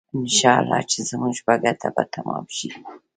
[0.19, 2.69] انشاالله چې زموږ په ګټه به تمام شي.